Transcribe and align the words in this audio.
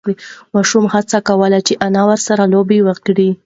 ماشوم 0.53 0.85
هڅه 0.93 1.17
کوله 1.27 1.59
چې 1.67 1.73
انا 1.85 2.01
ورسره 2.09 2.43
لوبه 2.53 2.77
وکړي. 2.87 3.29